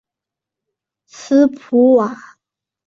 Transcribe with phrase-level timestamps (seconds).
[1.05, 2.17] 斯普瓦。